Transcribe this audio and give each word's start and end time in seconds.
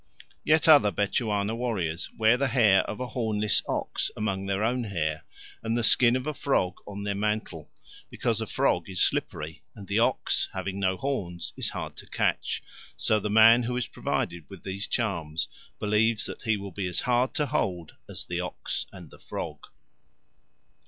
Yet 0.43 0.67
other 0.67 0.89
Bechuana 0.91 1.55
warriors 1.55 2.09
wear 2.17 2.35
the 2.35 2.47
hair 2.47 2.79
of 2.89 2.99
a 2.99 3.05
hornless 3.09 3.61
ox 3.67 4.09
among 4.17 4.47
their 4.47 4.63
own 4.63 4.85
hair, 4.85 5.25
and 5.61 5.77
the 5.77 5.83
skin 5.83 6.15
of 6.15 6.25
a 6.25 6.33
frog 6.33 6.77
on 6.87 7.03
their 7.03 7.13
mantle, 7.13 7.69
because 8.09 8.41
a 8.41 8.47
frog 8.47 8.89
is 8.89 8.99
slippery, 8.99 9.61
and 9.75 9.87
the 9.87 9.99
ox, 9.99 10.49
having 10.53 10.79
no 10.79 10.97
horns, 10.97 11.53
is 11.55 11.69
hard 11.69 11.95
to 11.97 12.07
catch; 12.07 12.63
so 12.97 13.19
the 13.19 13.29
man 13.29 13.61
who 13.61 13.77
is 13.77 13.85
provided 13.85 14.49
with 14.49 14.63
these 14.63 14.87
charms 14.87 15.47
believes 15.77 16.25
that 16.25 16.41
he 16.41 16.57
will 16.57 16.71
be 16.71 16.87
as 16.87 17.01
hard 17.01 17.35
to 17.35 17.45
hold 17.45 17.91
as 18.09 18.23
the 18.25 18.39
ox 18.39 18.87
and 18.91 19.11
the 19.11 19.19
frog. 19.19 19.67